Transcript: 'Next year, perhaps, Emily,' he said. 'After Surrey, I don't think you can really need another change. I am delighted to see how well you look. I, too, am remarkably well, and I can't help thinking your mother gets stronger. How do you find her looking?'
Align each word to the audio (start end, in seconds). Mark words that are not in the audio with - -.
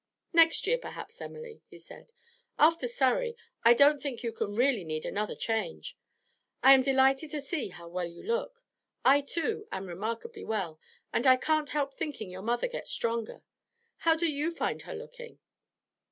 'Next 0.33 0.65
year, 0.65 0.79
perhaps, 0.79 1.21
Emily,' 1.21 1.61
he 1.67 1.77
said. 1.77 2.11
'After 2.57 2.87
Surrey, 2.87 3.35
I 3.63 3.75
don't 3.75 4.01
think 4.01 4.23
you 4.23 4.31
can 4.31 4.55
really 4.55 4.83
need 4.83 5.05
another 5.05 5.35
change. 5.35 5.95
I 6.63 6.73
am 6.73 6.81
delighted 6.81 7.29
to 7.29 7.39
see 7.39 7.67
how 7.69 7.87
well 7.87 8.07
you 8.07 8.23
look. 8.23 8.63
I, 9.05 9.21
too, 9.21 9.67
am 9.71 9.85
remarkably 9.85 10.43
well, 10.43 10.79
and 11.13 11.27
I 11.27 11.37
can't 11.37 11.69
help 11.69 11.93
thinking 11.93 12.31
your 12.31 12.41
mother 12.41 12.67
gets 12.67 12.89
stronger. 12.89 13.43
How 13.97 14.15
do 14.15 14.25
you 14.27 14.49
find 14.49 14.81
her 14.81 14.95
looking?' 14.95 15.37